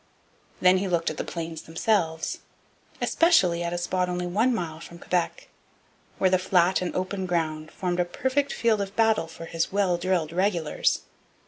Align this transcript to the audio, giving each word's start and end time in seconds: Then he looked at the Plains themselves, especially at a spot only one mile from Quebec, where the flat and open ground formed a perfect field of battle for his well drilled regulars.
Then 0.61 0.79
he 0.79 0.87
looked 0.87 1.11
at 1.11 1.17
the 1.17 1.23
Plains 1.23 1.61
themselves, 1.61 2.39
especially 2.99 3.61
at 3.61 3.71
a 3.71 3.77
spot 3.77 4.09
only 4.09 4.25
one 4.25 4.51
mile 4.51 4.79
from 4.79 4.97
Quebec, 4.97 5.47
where 6.17 6.31
the 6.31 6.39
flat 6.39 6.81
and 6.81 6.95
open 6.95 7.27
ground 7.27 7.69
formed 7.69 7.99
a 7.99 8.05
perfect 8.05 8.51
field 8.51 8.81
of 8.81 8.95
battle 8.95 9.27
for 9.27 9.45
his 9.45 9.71
well 9.71 9.97
drilled 9.97 10.31
regulars. 10.31 11.01